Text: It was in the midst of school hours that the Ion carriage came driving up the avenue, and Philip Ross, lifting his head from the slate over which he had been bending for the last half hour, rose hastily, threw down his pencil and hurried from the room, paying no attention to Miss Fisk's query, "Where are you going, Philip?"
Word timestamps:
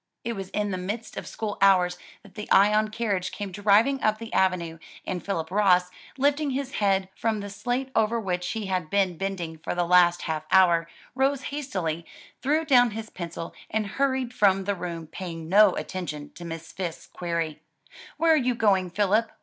It 0.23 0.33
was 0.33 0.49
in 0.49 0.71
the 0.71 0.79
midst 0.79 1.15
of 1.15 1.27
school 1.27 1.59
hours 1.61 1.99
that 2.23 2.33
the 2.33 2.49
Ion 2.49 2.87
carriage 2.87 3.31
came 3.31 3.51
driving 3.51 4.01
up 4.01 4.17
the 4.17 4.33
avenue, 4.33 4.79
and 5.05 5.23
Philip 5.23 5.51
Ross, 5.51 5.91
lifting 6.17 6.49
his 6.49 6.77
head 6.77 7.07
from 7.15 7.39
the 7.39 7.51
slate 7.51 7.91
over 7.95 8.19
which 8.19 8.53
he 8.53 8.65
had 8.65 8.89
been 8.89 9.15
bending 9.15 9.59
for 9.59 9.75
the 9.75 9.85
last 9.85 10.23
half 10.23 10.47
hour, 10.49 10.89
rose 11.13 11.43
hastily, 11.53 12.03
threw 12.41 12.65
down 12.65 12.89
his 12.89 13.11
pencil 13.11 13.53
and 13.69 13.85
hurried 13.85 14.33
from 14.33 14.63
the 14.63 14.73
room, 14.73 15.05
paying 15.05 15.47
no 15.47 15.75
attention 15.75 16.31
to 16.33 16.45
Miss 16.45 16.71
Fisk's 16.71 17.05
query, 17.05 17.61
"Where 18.17 18.33
are 18.33 18.35
you 18.35 18.55
going, 18.55 18.89
Philip?" 18.89 19.31